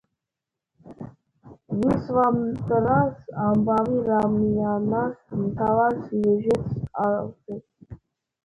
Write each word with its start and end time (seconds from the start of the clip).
ვისვამიტრას 1.81 3.21
ამბავი 3.49 4.01
რამაიანას 4.07 5.15
მთავარ 5.43 6.01
სიუჟეტს 6.07 6.83
ავსებს. 7.05 7.97